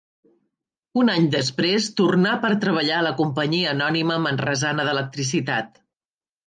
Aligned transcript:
Un 1.01 1.11
any 1.15 1.27
després 1.35 1.91
tornar 2.01 2.33
per 2.47 2.51
treballar 2.65 2.99
a 3.03 3.07
la 3.09 3.15
Companyia 3.23 3.71
Anònima 3.77 4.21
Manresana 4.27 4.89
d'Electricitat. 4.91 5.83